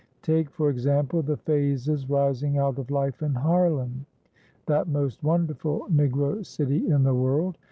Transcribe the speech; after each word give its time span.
Take, 0.23 0.49
for 0.49 0.71
example, 0.71 1.21
the 1.21 1.37
phases 1.37 2.09
rising 2.09 2.57
out 2.57 2.79
of 2.79 2.89
life 2.89 3.21
in 3.21 3.35
Harlem, 3.35 4.07
that 4.65 4.87
most 4.87 5.21
wonderful 5.23 5.85
Negro 5.91 6.43
city 6.43 6.87
in 6.89 7.03
the 7.03 7.13
world. 7.13 7.59